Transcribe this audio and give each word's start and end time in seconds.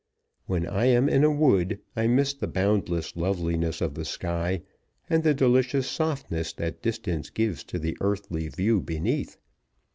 When 0.47 0.65
I 0.65 0.85
am 0.85 1.07
in 1.07 1.23
a 1.23 1.29
wood, 1.29 1.79
I 1.95 2.07
miss 2.07 2.33
the 2.33 2.47
boundless 2.47 3.15
loveliness 3.15 3.81
of 3.81 3.93
the 3.93 4.03
sky, 4.03 4.63
and 5.07 5.21
the 5.23 5.35
delicious 5.35 5.85
softness 5.85 6.53
that 6.53 6.81
distance 6.81 7.29
gives 7.29 7.63
to 7.65 7.77
the 7.77 7.95
earthly 8.01 8.47
view 8.47 8.81
beneath. 8.81 9.37